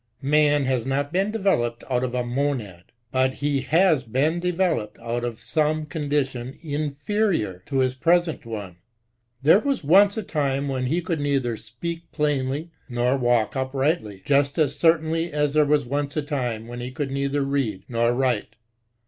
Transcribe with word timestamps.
Man 0.23 0.65
has 0.65 0.83
not 0.83 1.13
been 1.13 1.29
developed 1.29 1.83
out 1.87 2.03
of 2.03 2.15
a 2.15 2.23
Monad, 2.25 2.85
but 3.11 3.35
he 3.35 3.61
has 3.61 4.03
been 4.03 4.39
developed 4.39 4.97
out 4.97 5.23
of 5.23 5.37
some 5.37 5.85
condition 5.85 6.57
inferior 6.63 7.61
to 7.67 7.81
his 7.81 7.93
present 7.93 8.43
one. 8.43 8.77
There 9.43 9.59
was 9.59 9.83
once 9.83 10.17
a 10.17 10.23
time 10.23 10.67
when 10.67 10.87
he 10.87 11.03
could 11.03 11.19
neither 11.19 11.55
speak 11.55 12.11
plainly, 12.11 12.71
tior 12.89 13.19
walk 13.19 13.55
uprightly, 13.55 14.23
just 14.25 14.57
as 14.57 14.75
certainly 14.75 15.31
as 15.31 15.53
there 15.53 15.65
was 15.65 15.85
once 15.85 16.17
a 16.17 16.23
time 16.23 16.65
when 16.65 16.79
he 16.79 16.89
could 16.89 17.11
neither 17.11 17.43
read 17.43 17.83
nor 17.87 18.11
write. 18.11 18.55